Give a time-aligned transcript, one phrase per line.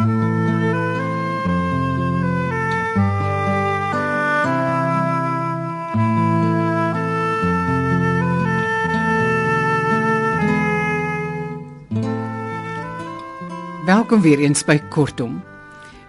[0.00, 0.16] Welkom
[14.20, 15.42] weer eens by Kortom.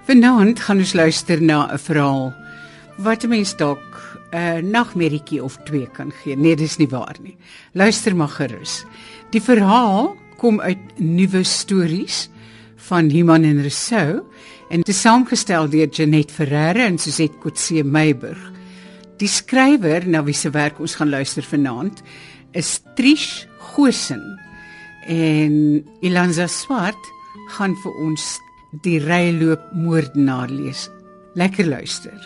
[0.08, 2.34] Vanaand gaan ons luister na 'n verhaal
[2.96, 6.36] wat 'n mens dalk 'n nagmerrietjie of twee kan gee.
[6.36, 7.38] Nee, dis nie waar nie.
[7.74, 8.86] Luister maar gerus.
[9.30, 12.30] Die verhaal kom uit Nuwe Stories
[12.88, 14.22] van Human en Rousseau
[14.72, 18.40] en dit is saamgestel deur Janet Ferreira en Suzette Kotse Meiburg.
[19.22, 22.02] Die skrywer na wie se werk ons gaan luister vanaand
[22.58, 24.24] is Trish Gosen
[25.08, 27.12] en Ilanza Swart
[27.58, 28.28] gaan vir ons
[28.84, 30.88] die ryloop moordenaar lees.
[31.36, 32.18] Lekker luister.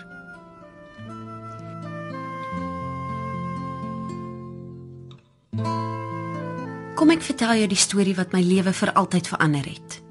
[6.96, 10.05] Kom ek vertel jou die storie wat my lewe vir altyd verander het.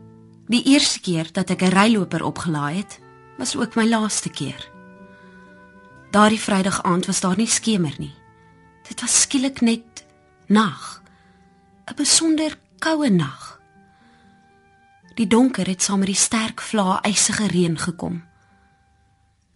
[0.47, 3.01] Die eerste keer dat ek 'n ryloper opgelaai het,
[3.39, 4.71] was ook my laaste keer.
[6.11, 8.15] Daardie Vrydag aand was daar nie skemer nie.
[8.89, 10.05] Dit was skielik net
[10.47, 11.03] nag.
[11.87, 13.61] 'n Besonder koue nag.
[15.15, 18.25] Die donker het saam met die sterk vlae ysige reën gekom.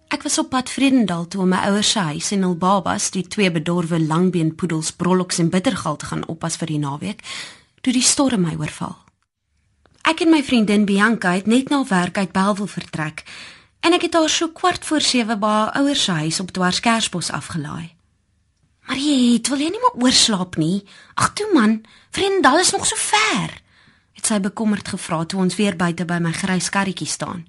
[0.08, 3.26] Ek was op pad Vredendal toe om my ouers se huis en hul babas, die
[3.26, 7.22] twee bedorwe langbeen poedels Brollox en Bittergal te gaan oppas vir die naweek,
[7.80, 9.07] toe die storm my oorval.
[10.08, 13.26] Ek en my vriendin Bianca het net na werk uit Belwel vertrek
[13.84, 17.28] en ek het haar so kwart voor 7 by haar ouers se huis op Dwarskersbos
[17.30, 17.92] afgelaai.
[18.88, 20.80] Maar jy, het, wil jy nie maar oorslaap nie?
[21.14, 23.58] Ag toe man, Vredendal is nog so ver
[24.16, 27.44] het sy bekommerd gevra toe ons weer buite by my grys karretjie staan.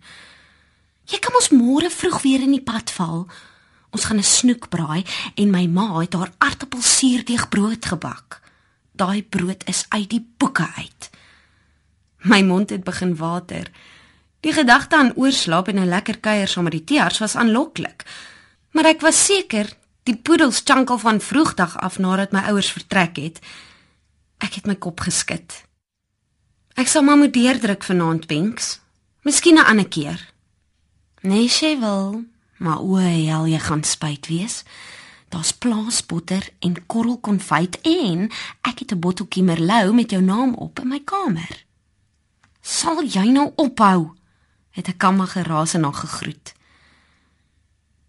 [1.10, 3.24] Jy kan ons môre vroeg weer in die pad val.
[3.90, 5.04] Ons gaan 'n snoek braai
[5.36, 8.42] en my ma het haar aartappelsuurdeeg brood gebak.
[8.94, 11.10] Daai brood is uit die boeke uit.
[12.22, 13.72] My mond het begin water.
[14.40, 18.06] Die gedagte aan oorslaap en 'n lekker kuier saam met die teers was aanloklik.
[18.72, 23.40] Maar ek was seker die poedels chankel van vroegdag af nadat my ouers vertrek het.
[24.38, 25.66] Ek het my kop geskit.
[26.74, 28.80] Ek sal maar moet deurdruk vanaand, Pinks.
[29.22, 30.34] Miskien 'n ander keer.
[31.22, 32.24] Nee, sy wil,
[32.58, 34.64] maar o, hel, jy gaan spyt wees.
[35.30, 40.88] Daar's plaasbotter en korrelkonfyt en ek het 'n botteltjie merlou met jou naam op in
[40.88, 41.69] my kamer.
[42.70, 44.14] Sal jy nou ophou?
[44.70, 46.54] het 'n kamma geraas en haar gegroet.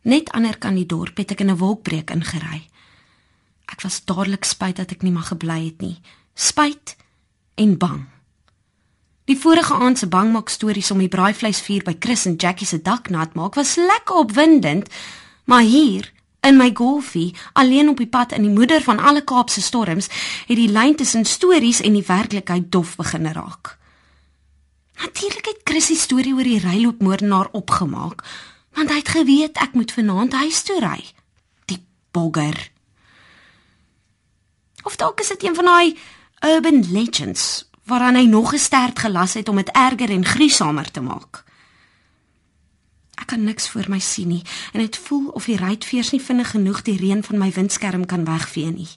[0.02, 2.68] Net ander kan die dorp het ek in 'n wolkbreek ingery.
[3.64, 6.00] Ek was dadelik spyt dat ek nie mag gebly het nie.
[6.34, 6.96] Spyt
[7.54, 8.06] en bang.
[9.24, 13.08] Die vorige aand se bangmak stories om die braaivleisvuur by Chris en Jackie se dak
[13.08, 14.88] nat maak was lekker opwindend,
[15.44, 19.62] maar hier in my golfie, alleen op die pad in die moeder van alle Kaapse
[19.62, 20.08] storms,
[20.46, 23.79] het die lyn tussen stories en die werklikheid dof begin raak.
[25.00, 28.24] Natuurlik het Chris die storie oor die ryloopmoordenaar opgemaak,
[28.76, 31.00] want hy het geweet ek moet vanaand huis toe ry.
[31.72, 31.80] Die
[32.12, 32.58] bogger.
[34.84, 35.96] Of dalk is dit een van daai
[36.44, 41.44] urban legends waaraan hy nog gesterd gelas het om dit erger en gruisamer te maak.
[43.20, 46.50] Ek kan niks voor my sien nie en dit voel of die ruitveers nie vinnig
[46.54, 48.88] genoeg die reën van my windskerm kan wegvee nie.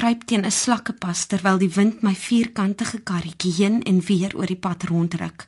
[0.00, 4.56] Kruip teen 'n slakkepas terwyl die wind my vierkantige karretjie heen en weer oor die
[4.56, 5.44] pad rondruk.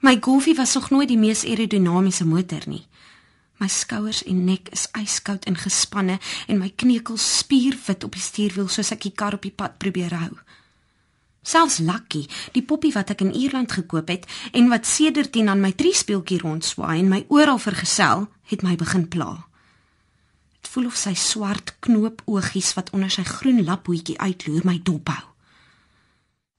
[0.00, 2.86] My golfie was nog nooit die mees aerodinamiese motor nie.
[3.58, 8.68] My skouers en nek is yskoud en gespanne en my kneukels spierwit op die stuurwiel
[8.68, 10.34] soos ek die kar op die pad probeer hou.
[11.42, 15.70] Selfs Lucky, die poppie wat ek in Ierland gekoop het en wat sedertdien aan my
[15.70, 19.46] triespeeltjie rondswaai en my oral vergesel, het my begin pla.
[20.70, 25.24] Voel of sy swart knoop oogies wat onder sy groen laphoetjie uitloer my dophou.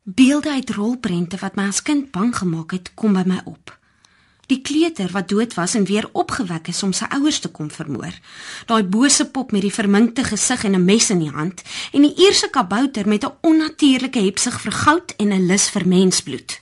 [0.03, 3.71] Beelde uit rolprente wat my as kind bang gemaak het, kom by my op.
[4.51, 8.11] Die kleuter wat dood was en weer opgewek is om sy ouers te kom vermoor.
[8.67, 11.63] Daai bose pop met die verminkte gesig en 'n mes in die hand
[11.93, 16.61] en die eerste kabouter met 'n onnatuurlike hepsig vir goud en 'n lus vir mensbloed.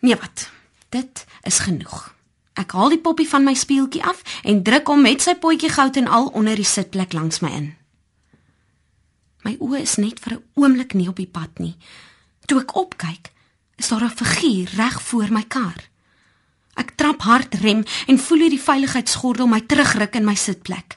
[0.00, 0.50] Nee wat?
[0.88, 2.13] Dit is genoeg.
[2.54, 5.96] Ek haal die poppie van my speeltjie af en druk hom met sy potjie goud
[5.96, 7.72] en al onder die sitplek langs my in.
[9.44, 11.76] My oë is net vir 'n oomblik nie op die pad nie.
[12.46, 13.32] Toe ek opkyk,
[13.76, 15.90] is daar 'n figuur reg voor my kar.
[16.74, 20.96] Ek trap hard rem en voel hoe die veiligheidsgordel my terugruk in my sitplek.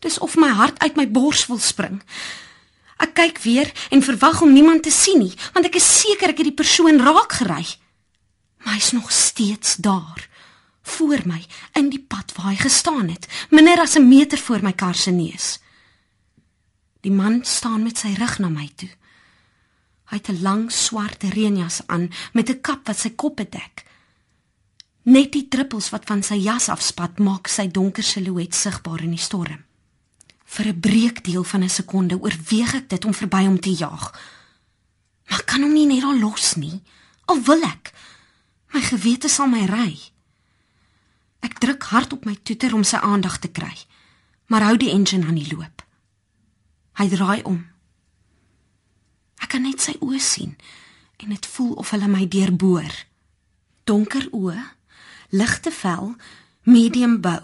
[0.00, 2.02] Dis of my hart uit my bors wil spring.
[3.00, 6.38] Ek kyk weer en verwag om niemand te sien nie, want ek is seker ek
[6.38, 7.66] het die persoon raak gery.
[8.64, 10.28] Maar hy's nog steeds daar,
[10.90, 11.40] voor my
[11.78, 15.10] in die pad waar hy gestaan het, minder as 'n meter voor my kar se
[15.10, 15.58] neus.
[17.00, 18.90] Die man staan met sy rug na my toe.
[20.10, 23.84] Hy het 'n lang swart reënjas aan met 'n kap wat sy kop bedek.
[25.02, 29.24] Net die druppels wat van sy jas afspat maak sy donker silhouet sigbaar in die
[29.28, 29.64] storm.
[30.44, 34.20] Vir 'n breekdeel van 'n sekonde oorweeg ek dit om verby hom te jaag.
[35.28, 36.82] Maar kan hom nie net al los nie.
[37.24, 37.92] Al wil ek.
[38.72, 39.98] My gewete sal my ry.
[41.40, 43.72] Ek druk hard op my toeter om sy aandag te kry,
[44.46, 45.84] maar hou die engine aan die loop.
[47.00, 47.62] Hy draai om.
[49.40, 50.56] Ek kan net sy oë sien
[51.20, 52.92] en dit voel of hulle my deurboor.
[53.88, 54.60] Donker oë,
[55.36, 56.14] ligte vel,
[56.64, 57.40] medium bou.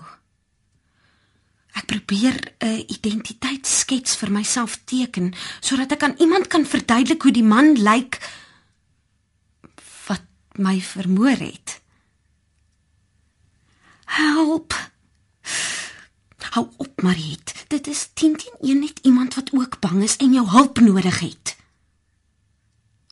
[1.76, 7.44] Ek probeer 'n identiteitsskets vir myself teken sodat ek aan iemand kan verduidelik hoe die
[7.44, 8.16] man lyk
[10.08, 10.24] wat
[10.56, 11.80] my vermoor het.
[14.16, 14.72] Help.
[16.50, 17.64] Hou op, Mariet.
[17.68, 21.18] Dit is 10 teen 1 net iemand wat ook bang is en jou hulp nodig
[21.20, 21.56] het.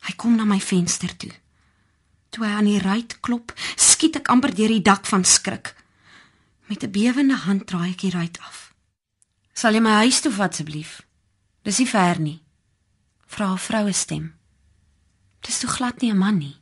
[0.01, 1.29] Hy kom na my venster toe.
[2.29, 5.75] Toe hy aan die ruit klop, skiet ek amper deur die dak van skrik.
[6.65, 8.73] Met 'n bewende hand draai ek die ruit af.
[9.53, 11.05] "Sal jy my huis toe vat asseblief?"
[11.61, 12.41] "Dis nie ver nie."
[13.27, 14.33] Vra 'n vroue stem.
[15.41, 16.57] "Dis toe glad nie 'n man nie."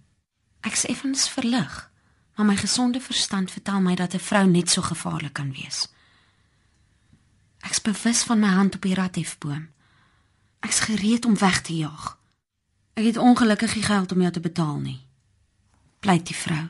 [0.62, 1.93] Ek sê effens verlig,
[2.36, 5.88] maar my gesonde verstand vertel my dat 'n vrou net so gevaarlik kan wees.
[7.60, 9.70] Ek's bewus van my hand op die radhefboom.
[10.60, 12.18] Ek's gereed om weg te jaag.
[12.94, 15.06] Ek het ongelukkig nie geld om jou te betaal nie.
[16.00, 16.68] Pleit die vrou.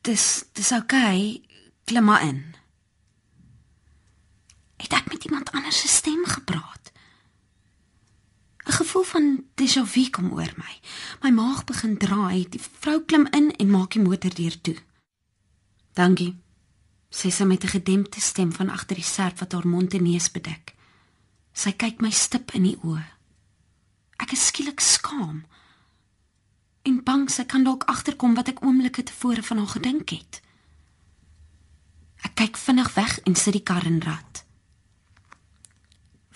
[0.00, 1.46] Dis dis oukei,
[1.84, 2.54] klim maar in.
[4.76, 6.92] Het ek met iemand anders se stem gepraat?
[8.68, 10.74] 'n Gevoel van déjà vu kom oor my.
[11.22, 12.48] My maag begin draai.
[12.48, 14.76] Die vrou klim in en maak die motor deur toe.
[15.92, 16.36] Dankie.
[17.10, 20.30] Sy sê met 'n gedempte stem van agter die serp wat haar mond en neus
[20.30, 20.74] bedek.
[21.52, 23.04] Sy kyk my stip in die oë.
[24.16, 25.44] Ek is skielik skaam.
[26.82, 30.42] En bang sy kan dalk agterkom wat ek oomblikke tevore van haar gedink het.
[32.22, 34.44] Ek kyk vinnig weg en sit die kar in rad.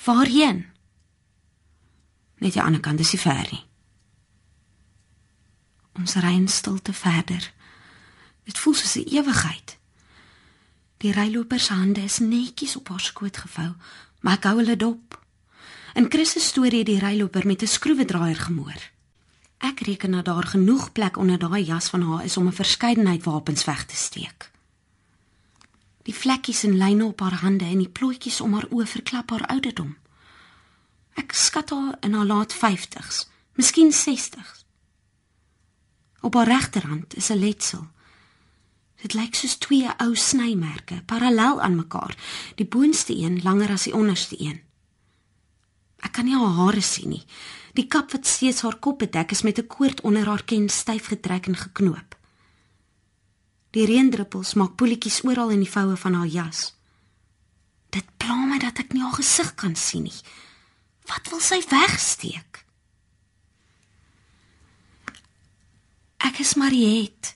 [0.05, 0.72] Waarheen?
[2.43, 3.61] Net die ander kant, dis nie ver nie.
[6.01, 7.45] Ons ry in stilte verder.
[8.49, 9.79] Dit voel soos 'n ewigheid.
[10.97, 13.75] Die ryloper se hande is netjies op haar skoot gevou,
[14.21, 15.21] maar ek hou hulle dop.
[15.95, 18.81] In Chris se storie het die ryloper met 'n skroewedraaier gemoor.
[19.59, 23.25] Ek reken dat daar genoeg plek onder daai jas van haar is om 'n verskeidenheid
[23.25, 24.51] wapens weg te steek.
[26.03, 29.47] Die vlekkies en lyne op haar hande en die plooitjies om haar oë verklap haar
[29.47, 29.97] ouderdom.
[31.15, 34.65] Ek skat haar in haar laat 50's, miskien 60's.
[36.23, 37.91] Op haar regterhand is 'n letsel.
[39.03, 42.17] Dit lyk soos twee ou snymerke, parallel aan mekaar,
[42.55, 44.61] die boonste een langer as die onderste een.
[46.03, 47.25] Ek kan nie haar hare sien nie.
[47.75, 51.07] Die kap wat steeds haar kop bedek is met 'n koord onder haar ken styf
[51.07, 52.17] getrek en geknoop.
[53.71, 56.75] Die reendruppels maak poeltjies oral in die voue van haar jas.
[57.91, 60.21] Dit pla my dat ek nie haar gesig kan sien nie.
[61.11, 62.63] Wat wil sy wegsteek?
[66.23, 67.35] Ek is Mariet.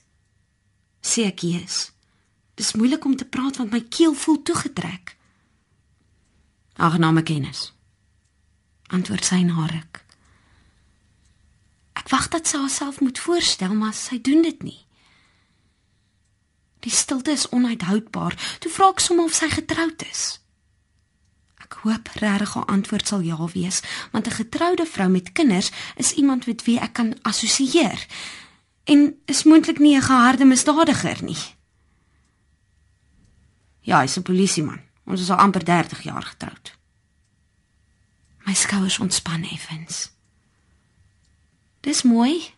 [1.03, 1.91] Sê ek is.
[2.57, 5.15] Dis moeilik om te praat want my keel voel toegetrek.
[6.77, 7.71] Aangename kennis.
[8.93, 10.01] Antwoord sy na ruk.
[11.97, 14.79] Ek wag dat sy haarself moet voorstel, maar sy doen dit nie.
[16.85, 18.37] Die stilte is onuithoudbaar.
[18.63, 20.37] Toe vra ek sommer of sy getroud is.
[21.67, 23.81] Ek hoop regtig haar antwoord sal ja wees,
[24.11, 28.07] want 'n getroude vrou met kinders is iemand met wie ek kan assosieer
[28.83, 31.43] en is moontlik nie 'n geharde misdadiger nie.
[33.81, 34.81] Ja, hy's 'n polisieman.
[35.05, 36.75] Ons is al amper 30 jaar getroud.
[38.45, 40.11] My skouers ontspan effens.
[41.79, 42.53] Dis mooi,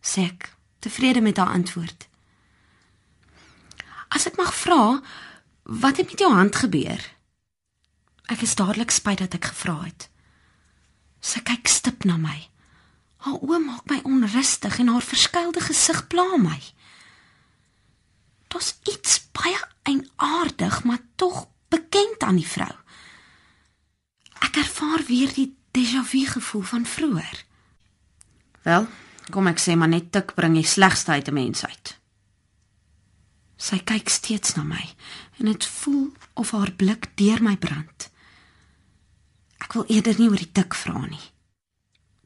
[0.00, 2.08] sê ek, tevrede met haar antwoord.
[4.08, 5.00] As ek mag vra,
[5.62, 7.00] wat het met jou hand gebeur?
[8.32, 10.08] Ek is dadelik spyt dat ek gevra het.
[11.20, 12.38] Sy kyk stip na my.
[13.24, 16.60] Haar oë maak my onrustig en haar verskuilde gesig pla my.
[18.52, 22.72] Dit's iets baie eienaardig, maar tog bekend aan die vrou.
[24.44, 27.44] Ek ervaar weer die déjà vu gevoel van vroeër.
[28.64, 28.86] Wel,
[29.32, 31.98] kom ek sê maar net tik bring die slegste uit 'n mens uit.
[33.56, 34.94] Sy kyk steeds na my
[35.38, 38.13] en dit voel of haar blik deur my brand.
[39.64, 41.22] Ek wil eerder nie oor die tik vra nie.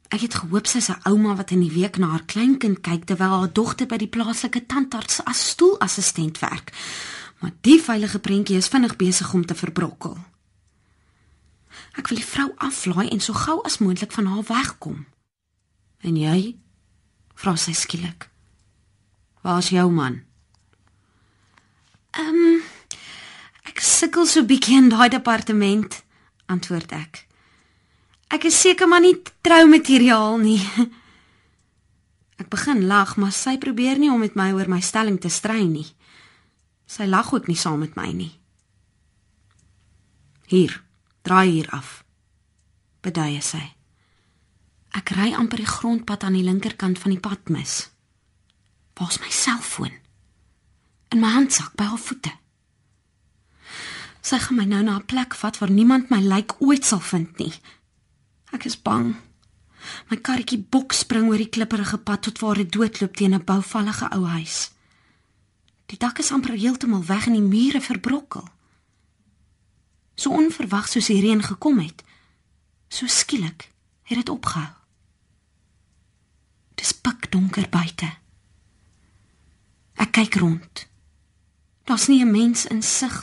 [0.09, 3.39] Ek het gehoop sy's 'n ouma wat in die week na haar kleinkind kyk terwyl
[3.39, 6.73] haar dogter by die plaaslike tandarts as stoelassistent werk.
[7.39, 10.17] Maar die veilige prentjie is vinnig besig om te verbrokkel.
[11.95, 15.05] Ek wil die vrou aflaai en so gou as moontlik van haar wegkom.
[16.01, 16.57] En jy?
[17.39, 18.27] vra sy skielik.
[19.41, 20.23] Waar's jou man?
[22.17, 22.61] Ehm um,
[23.63, 26.03] ek sukkel so bietjie in daai departement,
[26.47, 27.28] antwoord ek.
[28.29, 30.61] Ek is seker maar nie troumateriaal nie.
[32.39, 35.65] Ek begin lag, maar sy probeer nie om met my oor my stelling te stry
[35.67, 35.87] nie.
[36.89, 38.31] Sy lag ook nie saam met my nie.
[40.49, 40.71] Hier,
[41.27, 42.03] draai hier af.
[43.05, 43.61] Beduie sy.
[44.97, 47.89] Ek ry amper die grondpad aan die linkerkant van die pad mis.
[48.97, 49.93] Waar's my selfoon?
[51.13, 52.33] In my handsak by haar voete.
[54.25, 57.37] Sy gaan my nou na 'n plek vat waar niemand my lijk ooit sal vind
[57.37, 57.53] nie.
[58.51, 59.15] Ek is bang.
[60.09, 64.09] My karretjie bok spring oor die klipprige pad tot waar dit doodloop teen 'n bouvallige
[64.15, 64.71] ou huis.
[65.85, 68.47] Die dak is amper heeltemal weg en die mure verbrokkel.
[70.15, 72.03] So onverwags soos die reën gekom het,
[72.87, 73.69] so skielik
[74.03, 74.73] het dit opgehou.
[76.75, 78.09] Dis pikdonker buite.
[79.93, 80.87] Ek kyk rond.
[81.83, 83.15] Daar's nie 'n mens in sig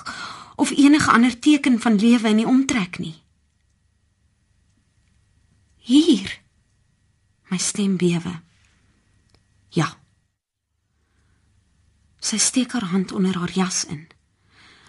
[0.56, 3.22] of enige ander teken van lewe in die omtrek nie.
[5.86, 6.40] Hier.
[7.46, 8.32] My stem bewe.
[9.70, 9.86] Ja.
[12.18, 14.08] Sy steek haar hand onder haar jas in.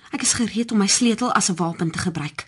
[0.10, 2.46] Ek is gereed om my sleutel as 'n wapen te gebruik.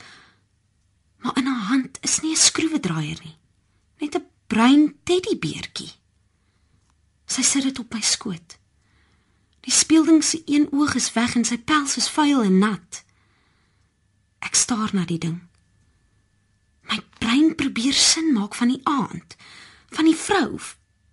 [1.21, 3.37] Maar in haar hand is nie 'n skroewedraaier nie,
[3.99, 5.91] net 'n bruin teddybeertjie.
[7.25, 8.57] Sy sit dit op my skoot.
[9.59, 13.03] Die speelding se een oog is weg en sy pels is vuil en nat.
[14.39, 15.48] Ek staar na die ding.
[16.89, 19.35] My brein probeer sin maak van die aand,
[19.89, 20.59] van die vrou,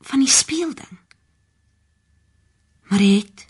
[0.00, 0.98] van die speelding.
[2.90, 3.46] Marit.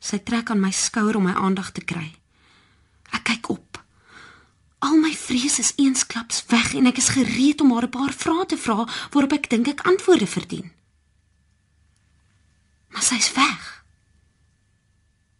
[0.00, 2.08] Sy trek aan my skouer om my aandag te kry.
[3.12, 3.82] Ek kyk op.
[4.78, 8.46] Al my vrees is eensklaps weg en ek is gereed om haar 'n paar vrae
[8.46, 10.72] te vra waarop ek dink ek antwoorde verdien.
[12.88, 13.84] Maar sy's weg.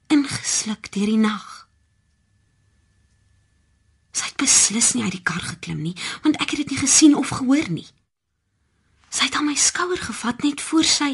[0.06, 1.47] Ingesluk deur die nag.
[4.18, 5.94] Sy het beslis nie uit die kar geklim nie,
[6.24, 7.86] want ek het dit nie gesien of gehoor nie.
[9.08, 11.12] Sy het aan my skouer gevat net voor sy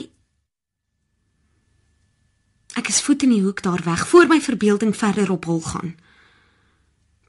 [2.74, 5.92] Ek is voet in die hoek daar weg voor my verbeelding verder op hol gaan.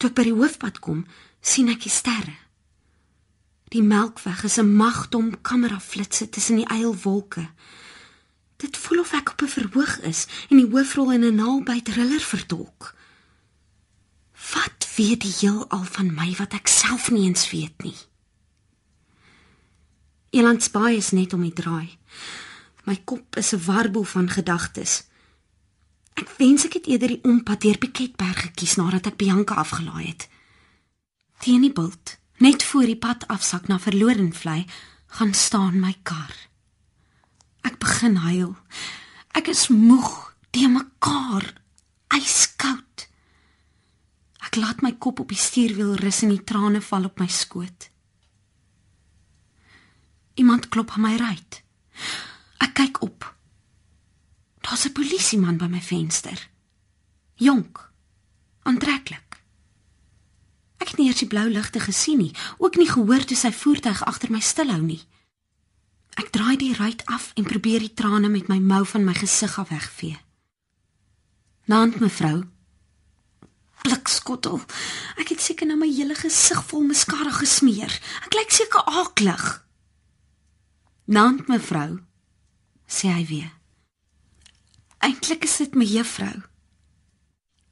[0.02, 1.04] Toe ek by die hoofpad kom,
[1.38, 2.34] sien ek die sterre.
[3.70, 7.50] Die Melkweg is 'n magdom kameraflitse tussen die eilwolke.
[8.58, 12.22] Dit voel of ek op 'n verhoog is en die hoofrol in 'n naby thriller
[12.22, 12.96] vertolk.
[14.54, 17.98] Wat weet die heelal van my wat ek self nie eens weet nie?
[20.36, 21.98] Elandsbaai is net om die draai.
[22.86, 25.04] My kop is 'n warboel van gedagtes.
[26.14, 30.28] Ek wens ek het eerder die ompad deur Piketberg gekies nadat ek Bianca afgelaai het.
[31.40, 34.66] Teen die bult, net voor die pad afsak na Verlorenvlei,
[35.08, 36.32] gaan staan my kar.
[37.62, 38.56] Ek begin huil.
[39.34, 41.54] Ek is moeg, te mekaar,
[42.16, 43.05] yskoud.
[44.46, 47.90] Ek laat my kop op die stuurwiel rus en die trane val op my skoot.
[50.36, 51.62] Iemand klop aan my ruit.
[52.64, 53.36] Ek kyk op.
[54.62, 56.50] Daar's 'n polisieman by my venster.
[57.36, 57.92] Jonk.
[58.64, 59.26] Aantreklik.
[60.78, 64.04] Ek het nie eers die blou ligte gesien nie, ook nie gehoor toe sy voertuig
[64.06, 65.02] agter my stilhou nie.
[66.16, 69.58] Ek draai die ruit af en probeer die trane met my mou van my gesig
[69.60, 70.18] af wegvee.
[71.66, 72.44] Naand mevrou,
[73.86, 74.60] blikskottel.
[75.22, 77.94] Ek het seker nou my hele gesig vol maskara gesmeer.
[78.26, 79.46] Ek lyk seker aaklig.
[81.06, 82.02] Naand mevrou,
[82.90, 83.54] sê hy weer.
[85.06, 86.34] Eintlik is dit my juffrou.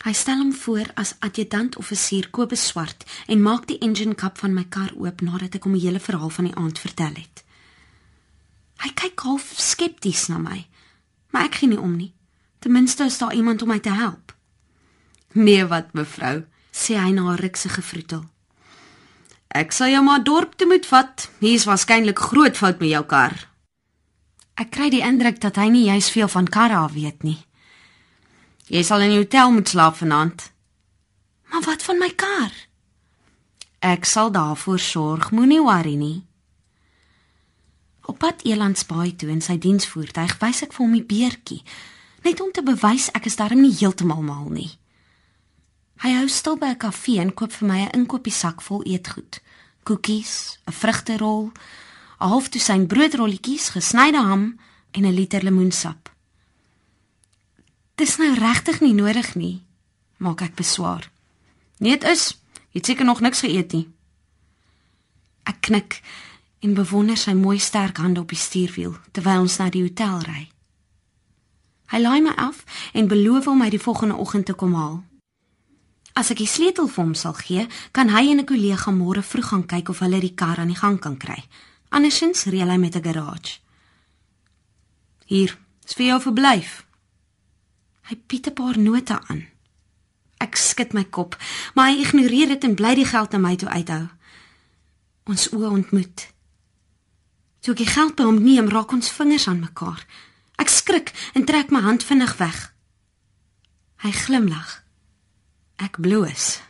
[0.03, 4.65] Hy stel hom voor as adjutant-offisier Kobus Swart en maak die engine kap van my
[4.69, 7.43] kar oop nadat ek hom die hele verhaal van die aand vertel het.
[8.83, 10.59] Hy kyk half skepties na my,
[11.31, 12.11] maar ek gee nie om nie.
[12.59, 14.35] Ten minste is daar iemand om my te help.
[15.33, 18.23] Nee, wat mevrou, sê hy na 'n rukse gevroetel.
[19.53, 21.29] Ek sal jou maar dorp toe moet vat.
[21.39, 23.49] Hier's waarskynlik groot fout met jou kar.
[24.57, 27.37] Ek kry die indruk dat hy nie juis veel van karre af weet nie.
[28.67, 30.51] Jy sal in die hotel moet slaap vanaand.
[31.51, 32.53] Maar wat van my kar?
[33.79, 36.23] Ek sal daarvoor sorg, moenie worry nie.
[38.05, 41.61] Op pad Elandsbaai toe in sy diensvoertuig wys ek vir hom die beertjie,
[42.23, 44.71] net om te bewys ek is darm nie heeltemal mal nie.
[46.03, 49.39] Hy hou stil by 'n kafee en koop vir my 'n inkopiesak vol eetgoed.
[49.83, 51.51] Koekies, 'n vrugterol,
[52.19, 54.59] 'n half dosyn broodrolletjies, gesnyde ham
[54.91, 56.11] en 'n liter lemoensap.
[57.95, 59.63] Dis nou regtig nie nodig nie,
[60.17, 61.11] maak ek beswaar.
[61.77, 62.37] Nee, dit is.
[62.71, 63.87] Jy het seker nog niks geëet nie.
[65.43, 66.01] Ek knik
[66.59, 70.49] en bewonder sy mooi sterk hande op die stuurwiel terwyl ons na die hotel ry.
[71.85, 75.03] Hy laai my af en beloof om my die volgende oggend te kom haal.
[76.13, 79.47] As ek die sleutel vir hom sal gee, kan hy en 'n kollega môre vroeg
[79.49, 81.43] gaan kyk of hulle die kar aan die gang kan kry.
[81.89, 83.59] Andersins reël hy met 'n garage.
[85.25, 86.85] Hier, is vir jou verblyf.
[88.09, 89.47] Hy piet 'n paar note aan.
[90.37, 91.37] Ek skud my kop,
[91.73, 94.09] maar hy ignoreer dit en bly die geld na my toe uithou.
[95.23, 96.33] Ons oë ontmoet.
[97.61, 100.05] Toe ek die geld by hom neem, raak ons vingers aan mekaar.
[100.57, 102.73] Ek skrik en trek my hand vinnig weg.
[104.03, 104.82] Hy glimlag.
[105.75, 106.61] Ek bloos.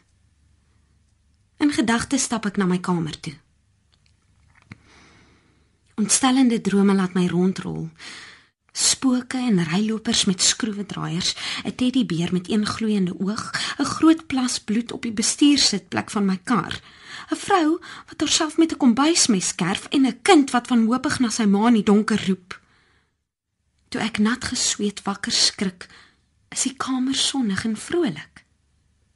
[1.60, 3.36] In gedagtes stap ek na my kamer toe.
[6.00, 7.90] Ontstellende drome laat my rondrol.
[8.74, 14.92] Spooke en rylopers met skroewedraaiers, 'n teddybeer met een gloeiende oog, 'n groot plas bloed
[14.92, 16.82] op die bestuursitplek van my kar,
[17.32, 21.46] 'n vrou wat haarself met 'n kombuismes skerf en 'n kind wat wanhoopig na sy
[21.46, 22.60] ma in die donker roep.
[23.90, 25.88] Toe ek nat gesweet wakker skrik,
[26.50, 28.33] is die kamer sonnig en vrolik.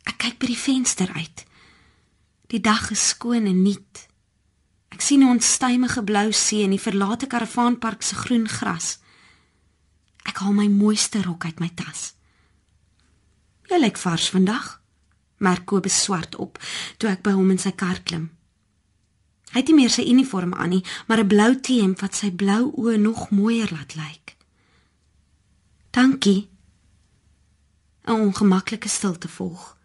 [0.07, 1.43] Ek kyk by die venster uit.
[2.47, 4.07] Die dag is skoon en nuut.
[4.89, 8.99] Ek sien 'n onstuimige blou see en die verlate karavaanpark se groen gras.
[10.23, 12.13] Ek haal my mooiste rok uit my tas.
[13.69, 14.81] Jy lyk vars vandag.
[15.37, 16.57] Merk Kobus swart op
[16.97, 18.31] toe ek by hom in sy kar klim.
[19.51, 22.71] Hy het nie meer sy uniform aan nie, maar 'n blou T-hemp wat sy blou
[22.75, 24.35] oë nog mooier laat lyk.
[25.91, 26.49] Dankie.
[28.07, 29.76] 'n Ongemaklike stilte volg.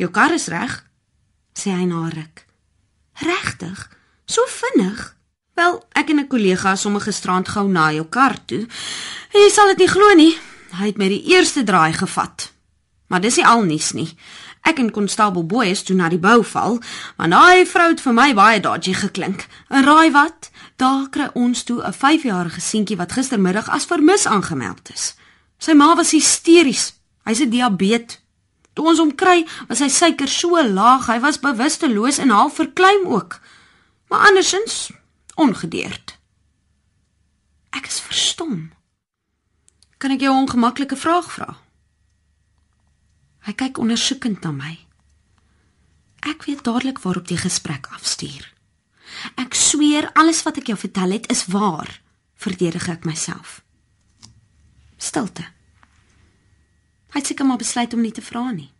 [0.00, 0.78] Jou kar is reg,
[1.52, 2.46] sê hy na ruk.
[3.20, 3.80] Regtig?
[4.24, 5.00] So vinnig?
[5.58, 8.66] Wel, ek en 'n kollega is sommer gisterand gou na jou kar toe.
[9.34, 10.38] En jy sal dit nie glo nie,
[10.72, 12.52] hy het my die eerste draai gevat.
[13.08, 14.16] Maar dis nie al nuus nie.
[14.62, 16.80] Ek en konstabel Boys toe na die bouval,
[17.16, 19.46] want daai vrou het vir my baie dodgy geklink.
[19.68, 20.50] En raai wat?
[20.76, 25.14] Daar kry ons toe 'n 5-jarige seentjie wat gistermiddag as vermis aangemeld is.
[25.58, 26.92] Sy ma was hysteries.
[27.24, 28.18] Hy's 'n diabetes.
[28.80, 33.02] Toe ons hom kry, was sy suiker so laag, hy was bewusteloos en half verkleim
[33.12, 33.34] ook.
[34.08, 34.86] Maar andersins
[35.36, 36.14] ongedeerd.
[37.76, 38.70] Ek is verstom.
[40.00, 41.60] Kan ek jou 'n ongemaklike vraag vra?
[43.44, 44.78] Hy kyk ondersoekend na my.
[46.24, 48.48] Ek weet dadelik waarop die gesprek afstuur.
[49.36, 52.00] Ek sweer alles wat ek jou vertel het is waar,
[52.34, 53.60] verdedig ek myself.
[54.96, 55.59] Stilte.
[57.10, 58.72] Hy het seker maar besluit om nie te vra nie.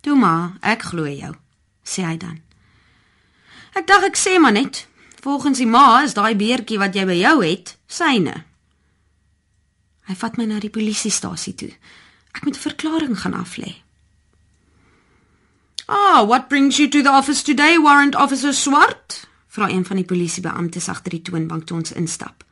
[0.00, 1.34] "Toe maar, ek glo jou,"
[1.84, 2.40] sê hy dan.
[3.74, 4.86] "Ek dink ek sê maar net,
[5.20, 8.44] volgens die ma is daai beertjie wat jy by jou het, syne."
[10.04, 11.72] Hy vat my na die polisiestasie toe.
[12.34, 13.82] Ek moet 'n verklaring gaan aflê.
[15.88, 20.04] "Ah, what brings you to the office today, Warrant Officer Swart?" vra een van die
[20.04, 22.44] polisiebeamptes agter die toonbank toe ons instap.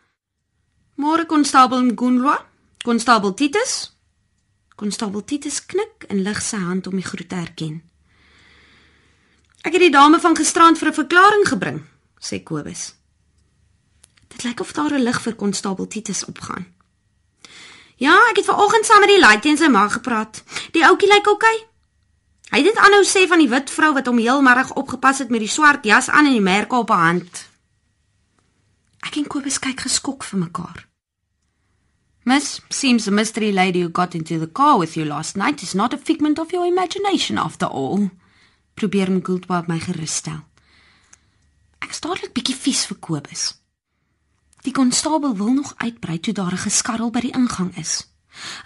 [0.95, 2.47] "Môre konstabel Ngunlwa,
[2.83, 3.97] konstabel Titus?"
[4.77, 7.83] Konstabel Titus knik en lig sy hand om die groet te erken.
[9.62, 11.83] "Ek het die dame van gisterand vir 'n verklaring gebring,"
[12.21, 12.95] sê Kobus.
[14.29, 16.66] Dit lyk of daar 'n lig vir konstabel Titus opgaan.
[17.97, 20.42] "Ja, ek het vanoggend saam met die laaitjie en sy ma gepraat.
[20.73, 21.71] Die ouetjie lyk oukei." Okay.
[22.53, 25.40] Hy het dit aanhou sê van die wit vrou wat hom heelmiddag opgepas het met
[25.40, 27.49] die swart jas aan en die merke op haar hand.
[29.01, 30.92] Ek en Kobus kyk geskok vir mekaar.
[32.25, 35.75] Miss, seems the mystery lady who got into the car with you last night is
[35.75, 38.11] not a figment of your imagination after all.
[38.77, 40.45] Probeer my Goldbar my gerus stel.
[41.83, 43.43] Ek staarlik bietjie vies vir Kobus.
[44.63, 48.07] Die konstabel wil nog uitbrei toe daar 'n geskarrel by die ingang is.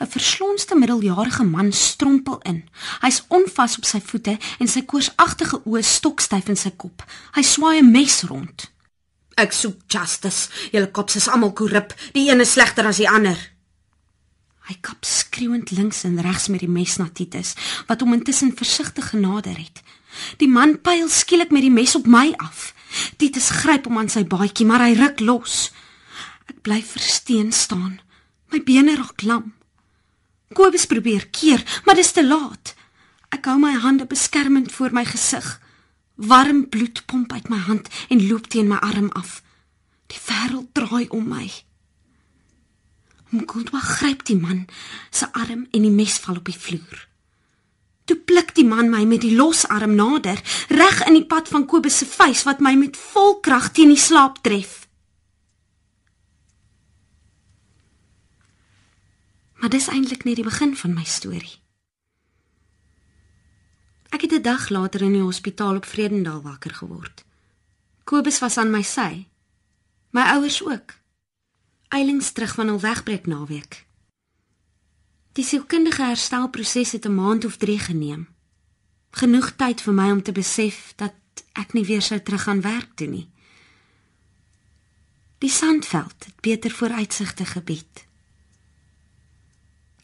[0.01, 2.69] 'n Verslonste middeljarige man strompel in.
[3.01, 7.03] Hy's onvas op sy voete en sy koorsagtige oë stokstyf in sy kop.
[7.33, 8.71] Hy swaai 'n mes rond.
[9.37, 10.49] Ek soek justice.
[10.73, 11.93] Julle kops is almal korrup.
[12.17, 13.37] Die een is slegter as die ander.
[14.67, 17.53] Hy kap skreeuend links en regs met die mes na Titus,
[17.87, 19.83] wat hom intussen versigtig genader het.
[20.41, 22.73] Die man pyl skielik met die mes op my af.
[23.21, 25.69] Titus gryp hom aan sy baadjie, maar hy ruk los.
[26.51, 28.01] Ek bly versteen staan.
[28.51, 29.53] My bene raak lam.
[30.57, 32.73] Kobus probeer keer, maar dis te laat.
[33.35, 35.47] Ek hou my hande beskermend voor my gesig.
[36.17, 39.43] Warm bloed pomp uit my hand en loop teen my arm af.
[40.07, 41.51] Die wêreld draai om my.
[43.29, 44.65] Mkontwa gryp die man
[45.11, 47.05] se arm en die mes val op die vloer.
[48.05, 51.67] Toe pluk die man my met die los arm nader, reg in die pad van
[51.67, 54.87] Kobus se vuis wat my met vol krag teen die slaap tref.
[59.61, 61.66] Maar dis eintlik net die begin van my storie.
[64.17, 67.25] Ek het 'n dag later in die hospitaal op Vredendal wakker geword.
[68.05, 69.27] Kobus was aan my sy.
[70.11, 70.95] My ouers ook.
[71.89, 73.87] Eilings terug van hul wegbreek naweek.
[75.33, 78.29] Die sielkundige herstelproses het 'n maand of 3 geneem.
[79.11, 81.15] Genoeg tyd vir my om te besef dat
[81.53, 83.31] ek nie weer sou terug gaan werk toe nie.
[85.39, 88.06] Die Sandveld het beter vooruitsigte gebied.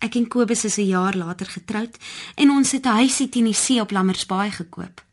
[0.02, 1.96] Ek en Kobus is 'n jaar later getroud
[2.34, 5.04] en ons het 'n huisie teen die see op Lammersbaai gekoop.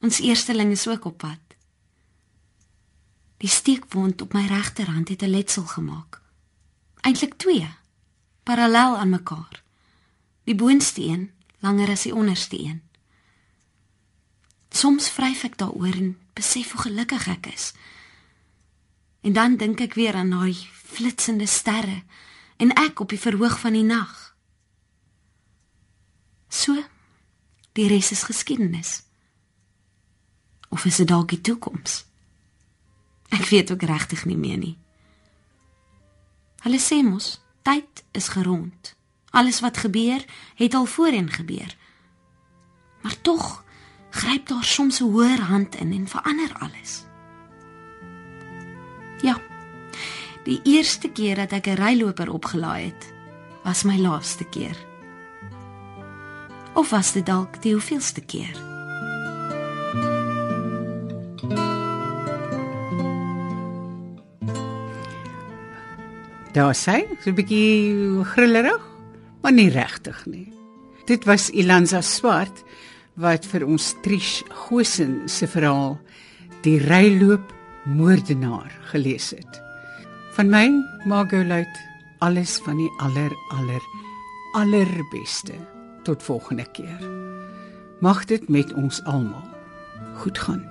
[0.00, 1.38] Ons eersteling is ook op pad.
[3.36, 6.20] Die steekwond op my regterhand het 'n letsel gemaak.
[7.00, 7.68] Eintlik twee,
[8.42, 9.62] parallel aan mekaar.
[10.44, 12.82] Die boonste een langer as die onderste een.
[14.70, 17.72] Soms vryf ek daaroor en besef hoe gelukkig ek is.
[19.20, 22.02] En dan dink ek weer aan daai flitsende sterre
[22.56, 24.34] en ek op die verhoog van die nag.
[26.48, 26.76] So,
[27.72, 29.02] die res is geskiedenis.
[30.68, 32.04] Of is dit dalk die toekoms?
[33.34, 34.76] Ek weet ook regtig nie meer nie.
[36.64, 38.94] Hulle sê mos, tyd is gerond.
[39.34, 40.22] Alles wat gebeur,
[40.54, 41.76] het al voorheen gebeur.
[43.02, 43.64] Maar tog
[44.10, 47.04] gryp daar soms 'n hoër hand in en verander alles.
[49.20, 49.53] Ja.
[50.44, 53.12] Die eerste keer dat ek 'n ryloper opgelaai het,
[53.64, 54.76] was my laaste keer.
[56.74, 58.52] Of was dit dalk die hoeveelste keer?
[66.52, 68.82] Daar sê, so 'n bietjie grillerig,
[69.42, 70.52] maar nie regtig nie.
[71.06, 72.64] Dit was Ilanza Swart
[73.14, 75.98] wat vir ons Trish Gosen se verhaal
[76.60, 77.52] Die ryloop
[77.84, 79.63] moordenaar gelees het.
[80.34, 80.66] Van my,
[81.04, 81.78] Margolite,
[82.18, 83.82] alles van die aller aller
[84.52, 85.52] allerbeste.
[86.02, 86.98] Tot volgende keer.
[88.00, 89.46] Mag dit met ons almal
[90.18, 90.64] goed gaan.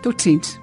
[0.00, 0.58] Totsiens.